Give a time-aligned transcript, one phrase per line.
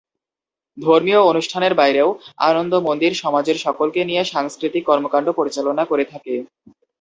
[0.77, 2.09] ধর্মীয় অনুষ্ঠানের বাইরেও
[2.41, 6.33] আনন্দ মন্দির সমাজের সকলকে নিয়ে সাংস্কৃতিক কর্মকাণ্ড পরিচালনা করে থাকে।